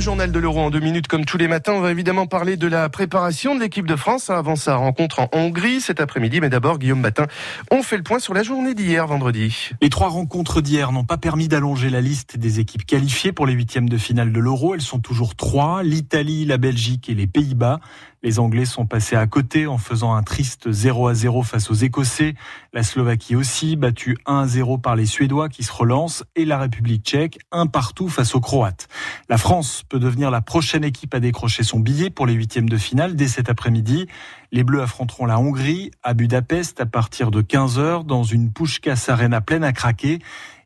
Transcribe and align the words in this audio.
Le 0.00 0.04
journal 0.04 0.32
de 0.32 0.38
l'Euro 0.38 0.60
en 0.60 0.70
deux 0.70 0.80
minutes, 0.80 1.08
comme 1.08 1.26
tous 1.26 1.36
les 1.36 1.46
matins. 1.46 1.74
On 1.74 1.82
va 1.82 1.90
évidemment 1.90 2.26
parler 2.26 2.56
de 2.56 2.66
la 2.66 2.88
préparation 2.88 3.54
de 3.54 3.60
l'équipe 3.60 3.86
de 3.86 3.96
France 3.96 4.30
avant 4.30 4.56
sa 4.56 4.76
rencontre 4.76 5.20
en 5.20 5.28
Hongrie 5.34 5.82
cet 5.82 6.00
après-midi. 6.00 6.40
Mais 6.40 6.48
d'abord, 6.48 6.78
Guillaume 6.78 7.02
Batin, 7.02 7.26
on 7.70 7.82
fait 7.82 7.98
le 7.98 8.02
point 8.02 8.18
sur 8.18 8.32
la 8.32 8.42
journée 8.42 8.72
d'hier, 8.72 9.06
vendredi. 9.06 9.72
Les 9.82 9.90
trois 9.90 10.08
rencontres 10.08 10.62
d'hier 10.62 10.92
n'ont 10.92 11.04
pas 11.04 11.18
permis 11.18 11.48
d'allonger 11.48 11.90
la 11.90 12.00
liste 12.00 12.38
des 12.38 12.60
équipes 12.60 12.86
qualifiées 12.86 13.32
pour 13.32 13.44
les 13.44 13.52
huitièmes 13.52 13.90
de 13.90 13.98
finale 13.98 14.32
de 14.32 14.40
l'Euro. 14.40 14.74
Elles 14.74 14.80
sont 14.80 15.00
toujours 15.00 15.36
trois 15.36 15.82
l'Italie, 15.82 16.46
la 16.46 16.56
Belgique 16.56 17.10
et 17.10 17.14
les 17.14 17.26
Pays-Bas. 17.26 17.80
Les 18.22 18.38
Anglais 18.38 18.66
sont 18.66 18.84
passés 18.84 19.16
à 19.16 19.26
côté 19.26 19.66
en 19.66 19.78
faisant 19.78 20.14
un 20.14 20.22
triste 20.22 20.70
0 20.70 21.08
à 21.08 21.14
0 21.14 21.42
face 21.42 21.70
aux 21.70 21.74
Écossais. 21.74 22.34
La 22.74 22.82
Slovaquie 22.82 23.34
aussi, 23.34 23.76
battue 23.76 24.18
1 24.26 24.40
à 24.40 24.46
0 24.46 24.76
par 24.76 24.94
les 24.94 25.06
Suédois 25.06 25.48
qui 25.48 25.62
se 25.62 25.72
relancent 25.72 26.22
et 26.36 26.44
la 26.44 26.58
République 26.58 27.02
tchèque, 27.02 27.38
un 27.50 27.66
partout 27.66 28.10
face 28.10 28.34
aux 28.34 28.40
Croates. 28.40 28.88
La 29.30 29.38
France 29.38 29.84
peut 29.88 29.98
devenir 29.98 30.30
la 30.30 30.42
prochaine 30.42 30.84
équipe 30.84 31.14
à 31.14 31.20
décrocher 31.20 31.62
son 31.62 31.80
billet 31.80 32.10
pour 32.10 32.26
les 32.26 32.34
huitièmes 32.34 32.68
de 32.68 32.76
finale 32.76 33.16
dès 33.16 33.28
cet 33.28 33.48
après-midi. 33.48 34.06
Les 34.52 34.64
Bleus 34.64 34.82
affronteront 34.82 35.24
la 35.24 35.38
Hongrie 35.38 35.90
à 36.02 36.12
Budapest 36.12 36.78
à 36.78 36.86
partir 36.86 37.30
de 37.30 37.40
15h 37.40 38.04
dans 38.04 38.24
une 38.24 38.52
Pushkas 38.52 39.06
Arena 39.08 39.40
pleine 39.40 39.64
à 39.64 39.72
craquer. 39.72 40.18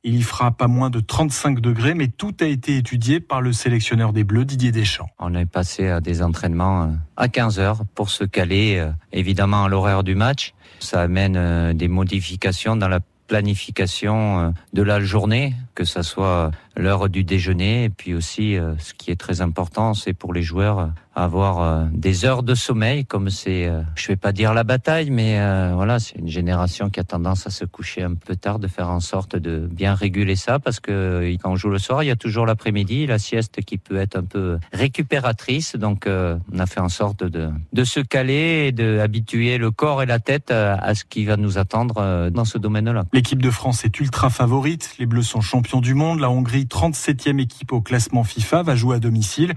Il 0.06 0.16
y 0.16 0.22
fera 0.22 0.50
pas 0.50 0.68
moins 0.68 0.90
de 0.90 1.00
35 1.00 1.60
degrés, 1.60 1.94
mais 1.94 2.08
tout 2.08 2.36
a 2.40 2.44
été 2.44 2.76
étudié 2.76 3.20
par 3.20 3.40
le 3.40 3.54
sélectionneur 3.54 4.12
des 4.12 4.22
Bleus, 4.22 4.44
Didier 4.44 4.70
Deschamps. 4.70 5.08
On 5.18 5.34
est 5.34 5.46
passé 5.46 5.88
à 5.88 6.02
des 6.02 6.20
entraînements 6.20 6.82
euh, 6.82 6.88
à 7.16 7.28
15 7.28 7.58
heures 7.58 7.84
pour 7.94 8.10
se 8.10 8.24
caler 8.24 8.76
euh, 8.76 8.90
évidemment 9.12 9.64
à 9.64 9.68
l'horaire 9.70 10.04
du 10.04 10.14
match. 10.14 10.52
Ça 10.78 11.00
amène 11.00 11.36
euh, 11.38 11.72
des 11.72 11.88
modifications 11.88 12.76
dans 12.76 12.88
la 12.88 13.00
planification 13.28 14.52
de 14.74 14.82
la 14.82 15.00
journée, 15.00 15.54
que 15.74 15.84
ce 15.84 16.02
soit 16.02 16.50
l'heure 16.76 17.08
du 17.08 17.24
déjeuner 17.24 17.84
et 17.84 17.88
puis 17.88 18.12
aussi 18.12 18.58
ce 18.78 18.92
qui 18.92 19.10
est 19.10 19.16
très 19.16 19.40
important, 19.40 19.94
c'est 19.94 20.12
pour 20.12 20.34
les 20.34 20.42
joueurs 20.42 20.90
avoir 21.14 21.62
euh, 21.62 21.84
des 21.92 22.24
heures 22.24 22.42
de 22.42 22.54
sommeil, 22.54 23.04
comme 23.04 23.30
c'est, 23.30 23.66
euh, 23.66 23.82
je 23.94 24.08
vais 24.08 24.16
pas 24.16 24.32
dire 24.32 24.52
la 24.52 24.64
bataille, 24.64 25.10
mais 25.10 25.38
euh, 25.38 25.72
voilà, 25.74 25.98
c'est 26.00 26.18
une 26.18 26.28
génération 26.28 26.90
qui 26.90 26.98
a 26.98 27.04
tendance 27.04 27.46
à 27.46 27.50
se 27.50 27.64
coucher 27.64 28.02
un 28.02 28.14
peu 28.14 28.34
tard, 28.36 28.58
de 28.58 28.66
faire 28.66 28.90
en 28.90 29.00
sorte 29.00 29.36
de 29.36 29.68
bien 29.70 29.94
réguler 29.94 30.36
ça, 30.36 30.58
parce 30.58 30.80
que 30.80 31.34
quand 31.40 31.52
on 31.52 31.56
joue 31.56 31.70
le 31.70 31.78
soir, 31.78 32.02
il 32.02 32.06
y 32.06 32.10
a 32.10 32.16
toujours 32.16 32.46
l'après-midi, 32.46 33.06
la 33.06 33.18
sieste 33.18 33.62
qui 33.62 33.78
peut 33.78 33.96
être 33.96 34.16
un 34.16 34.24
peu 34.24 34.58
récupératrice. 34.72 35.76
Donc, 35.76 36.06
on 36.06 36.58
a 36.58 36.66
fait 36.66 36.80
en 36.80 36.88
sorte 36.88 37.24
de, 37.24 37.50
de 37.72 37.84
se 37.84 38.00
caler 38.00 38.66
et 38.68 38.72
d'habituer 38.72 39.58
le 39.58 39.70
corps 39.70 40.02
et 40.02 40.06
la 40.06 40.18
tête 40.18 40.50
à 40.50 40.94
ce 40.94 41.04
qui 41.04 41.24
va 41.24 41.36
nous 41.36 41.58
attendre 41.58 42.30
dans 42.30 42.44
ce 42.44 42.58
domaine-là. 42.58 43.04
L'équipe 43.12 43.42
de 43.42 43.50
France 43.50 43.84
est 43.84 44.00
ultra 44.00 44.30
favorite. 44.30 44.94
Les 44.98 45.06
Bleus 45.06 45.22
sont 45.22 45.40
champions 45.40 45.80
du 45.80 45.94
monde. 45.94 46.20
La 46.20 46.30
Hongrie, 46.30 46.64
37e 46.64 47.40
équipe 47.40 47.72
au 47.72 47.80
classement 47.80 48.24
FIFA, 48.24 48.62
va 48.62 48.74
jouer 48.74 48.96
à 48.96 49.00
domicile 49.00 49.54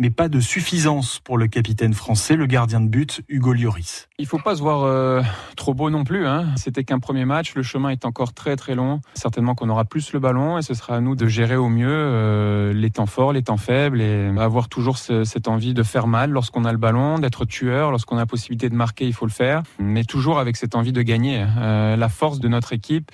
mais 0.00 0.08
pas 0.08 0.30
de 0.30 0.40
suffisance 0.40 1.20
pour 1.22 1.36
le 1.36 1.46
capitaine 1.46 1.92
français, 1.92 2.34
le 2.34 2.46
gardien 2.46 2.80
de 2.80 2.88
but, 2.88 3.20
Hugo 3.28 3.52
Lloris. 3.52 4.08
Il 4.18 4.26
faut 4.26 4.38
pas 4.38 4.56
se 4.56 4.62
voir 4.62 4.82
euh, 4.84 5.20
trop 5.56 5.74
beau 5.74 5.90
non 5.90 6.04
plus. 6.04 6.26
Hein. 6.26 6.46
C'était 6.56 6.84
qu'un 6.84 6.98
premier 6.98 7.26
match, 7.26 7.54
le 7.54 7.62
chemin 7.62 7.90
est 7.90 8.06
encore 8.06 8.32
très 8.32 8.56
très 8.56 8.74
long. 8.74 9.02
Certainement 9.12 9.54
qu'on 9.54 9.68
aura 9.68 9.84
plus 9.84 10.14
le 10.14 10.18
ballon 10.18 10.56
et 10.56 10.62
ce 10.62 10.72
sera 10.72 10.96
à 10.96 11.00
nous 11.00 11.16
de 11.16 11.26
gérer 11.26 11.56
au 11.56 11.68
mieux 11.68 11.86
euh, 11.90 12.72
les 12.72 12.88
temps 12.88 13.04
forts, 13.04 13.34
les 13.34 13.42
temps 13.42 13.58
faibles 13.58 14.00
et 14.00 14.32
avoir 14.38 14.70
toujours 14.70 14.96
cette 14.96 15.48
envie 15.48 15.74
de 15.74 15.82
faire 15.82 16.06
mal 16.06 16.30
lorsqu'on 16.30 16.64
a 16.64 16.72
le 16.72 16.78
ballon, 16.78 17.18
d'être 17.18 17.44
tueur. 17.44 17.90
Lorsqu'on 17.90 18.16
a 18.16 18.20
la 18.20 18.26
possibilité 18.26 18.70
de 18.70 18.74
marquer, 18.74 19.06
il 19.06 19.12
faut 19.12 19.26
le 19.26 19.32
faire, 19.32 19.62
mais 19.78 20.04
toujours 20.04 20.38
avec 20.38 20.56
cette 20.56 20.76
envie 20.76 20.92
de 20.92 21.02
gagner. 21.02 21.44
Euh, 21.58 21.96
la 21.96 22.08
force 22.08 22.40
de 22.40 22.48
notre 22.48 22.72
équipe, 22.72 23.10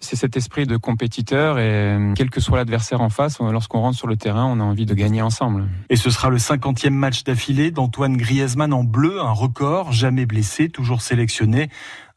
c'est 0.00 0.16
cet 0.16 0.36
esprit 0.36 0.66
de 0.66 0.76
compétiteur 0.76 1.58
et 1.58 1.62
euh, 1.62 2.14
quel 2.16 2.30
que 2.30 2.40
soit 2.40 2.56
l'adversaire 2.56 3.00
en 3.00 3.10
face, 3.10 3.38
lorsqu'on 3.40 3.80
rentre 3.80 3.96
sur 3.96 4.06
le 4.06 4.16
terrain, 4.16 4.46
on 4.46 4.58
a 4.58 4.62
envie 4.62 4.86
de 4.86 4.94
gagner 4.94 5.22
ensemble. 5.22 5.68
Et 5.90 5.96
ce 5.96 6.10
sera 6.10 6.30
le 6.30 6.38
cinquantième 6.38 6.94
match 6.94 7.22
d'affilée 7.24 7.70
d'Antoine 7.70 8.16
Griezmann 8.16 8.72
en 8.72 8.82
bleu, 8.82 9.20
un 9.20 9.32
record, 9.32 9.92
jamais 9.92 10.26
blessé, 10.26 10.68
toujours 10.68 11.02
sélectionné 11.02 11.68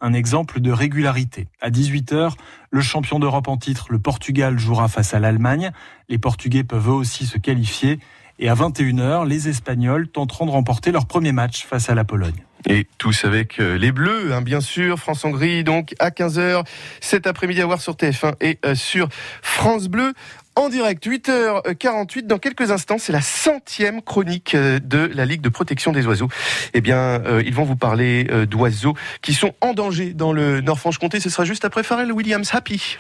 un 0.02 0.14
exemple 0.14 0.60
de 0.60 0.72
régularité. 0.72 1.48
À 1.62 1.70
18h, 1.70 2.34
le 2.72 2.82
champion 2.82 3.20
d'Europe 3.20 3.48
en 3.48 3.58
titre, 3.58 3.88
le 3.90 4.00
Portugal, 4.00 4.60
jouera 4.60 4.90
face 4.90 5.14
à 5.14 5.20
l'Allemagne. 5.20 5.72
Les 6.10 6.18
Portugais 6.18 6.64
peuvent 6.66 6.90
eux 6.90 6.94
aussi 6.94 7.26
se 7.26 7.38
qualifier. 7.38 8.00
Et 8.38 8.50
à 8.50 8.56
21h, 8.56 9.26
les 9.26 9.48
Espagnols 9.48 10.10
tenteront 10.10 10.46
de 10.46 10.52
remporter 10.52 10.92
leur 10.92 11.06
premier 11.06 11.32
match 11.32 11.66
face 11.66 11.90
à 11.90 11.96
la 11.96 12.04
Pologne. 12.04 12.44
Et 12.68 12.88
tous 12.98 13.26
avec 13.26 13.60
euh, 13.60 13.78
les 13.78 13.92
Bleus, 13.92 14.34
hein, 14.34 14.42
bien 14.42 14.62
sûr. 14.62 14.98
France-Hongrie, 14.98 15.64
donc 15.64 15.94
à 16.00 16.10
15h 16.10 16.66
cet 17.02 17.28
après-midi 17.28 17.62
à 17.62 17.66
voir 17.66 17.82
sur 17.82 17.94
TF1 17.94 18.36
et 18.42 18.60
euh, 18.66 18.76
sur 18.76 19.10
France 19.42 19.88
Bleu. 19.88 20.14
En 20.56 20.70
direct, 20.70 21.06
8h48, 21.06 22.28
dans 22.28 22.38
quelques 22.38 22.70
instants, 22.70 22.98
c'est 23.00 23.12
la 23.12 23.22
centième 23.22 24.02
chronique 24.02 24.54
euh, 24.54 24.80
de 24.80 25.12
la 25.14 25.26
Ligue 25.26 25.42
de 25.42 25.50
protection 25.50 25.92
des 25.92 26.06
oiseaux. 26.06 26.30
Eh 26.74 26.82
bien, 26.82 27.22
ils 27.44 27.54
vont 27.54 27.64
vous 27.64 27.76
parler 27.76 28.26
d'oiseaux 28.48 28.96
qui 29.22 29.34
sont 29.34 29.54
en 29.62 29.74
danger 29.74 30.14
dans 30.14 30.32
le 30.32 30.62
Nord-Franche-Comté. 30.62 31.20
Ce 31.20 31.30
sera 31.30 31.46
juste 31.46 31.66
après 31.66 31.84
Pharrell 31.84 32.12
Williams 32.12 32.50
Happy. 32.54 32.98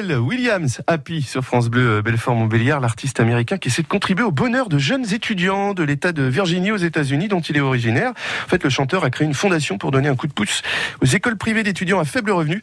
Williams, 0.00 0.80
Happy 0.86 1.20
sur 1.20 1.44
France 1.44 1.68
Bleu 1.68 1.98
euh, 1.98 2.02
Belfort 2.02 2.34
Montbéliard, 2.34 2.80
l'artiste 2.80 3.20
américain 3.20 3.58
qui 3.58 3.68
essaie 3.68 3.82
de 3.82 3.88
contribuer 3.88 4.24
au 4.24 4.30
bonheur 4.30 4.70
de 4.70 4.78
jeunes 4.78 5.12
étudiants 5.12 5.74
de 5.74 5.82
l'État 5.82 6.12
de 6.12 6.22
Virginie 6.22 6.72
aux 6.72 6.78
États-Unis 6.78 7.28
dont 7.28 7.40
il 7.40 7.58
est 7.58 7.60
originaire. 7.60 8.12
En 8.46 8.48
fait, 8.48 8.64
le 8.64 8.70
chanteur 8.70 9.04
a 9.04 9.10
créé 9.10 9.26
une 9.26 9.34
fondation 9.34 9.76
pour 9.76 9.90
donner 9.90 10.08
un 10.08 10.16
coup 10.16 10.26
de 10.26 10.32
pouce 10.32 10.62
aux 11.02 11.06
écoles 11.06 11.36
privées 11.36 11.62
d'étudiants 11.62 12.00
à 12.00 12.06
faible 12.06 12.30
revenu. 12.30 12.62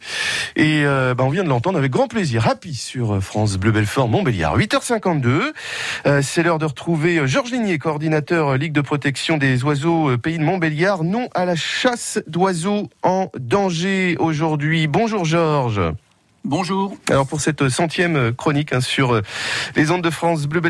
Et 0.56 0.82
euh, 0.84 1.14
bah, 1.14 1.22
on 1.24 1.30
vient 1.30 1.44
de 1.44 1.48
l'entendre 1.48 1.78
avec 1.78 1.92
grand 1.92 2.08
plaisir. 2.08 2.48
Happy 2.48 2.74
sur 2.74 3.14
euh, 3.14 3.20
France 3.20 3.58
Bleu 3.58 3.70
Belfort 3.70 4.08
Montbéliard. 4.08 4.58
8h52, 4.58 5.52
euh, 6.06 6.22
c'est 6.22 6.42
l'heure 6.42 6.58
de 6.58 6.66
retrouver 6.66 7.28
Georges 7.28 7.52
Ligné, 7.52 7.78
coordinateur 7.78 8.56
Ligue 8.56 8.72
de 8.72 8.80
protection 8.80 9.36
des 9.36 9.62
oiseaux 9.62 10.18
Pays 10.18 10.38
de 10.38 10.44
Montbéliard. 10.44 11.04
Non 11.04 11.28
à 11.34 11.44
la 11.44 11.54
chasse 11.54 12.18
d'oiseaux 12.26 12.90
en 13.04 13.30
danger 13.38 14.16
aujourd'hui. 14.18 14.88
Bonjour 14.88 15.24
Georges. 15.24 15.80
Bonjour. 16.44 16.96
Alors 17.10 17.26
pour 17.26 17.42
cette 17.42 17.68
centième 17.68 18.32
chronique 18.32 18.72
hein, 18.72 18.80
sur 18.80 19.20
les 19.76 19.90
ondes 19.90 20.02
de 20.02 20.08
France 20.08 20.46
Bleu 20.46 20.60